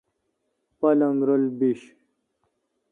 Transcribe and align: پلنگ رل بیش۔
پلنگ 0.79 1.19
رل 1.27 1.43
بیش۔ 1.59 1.81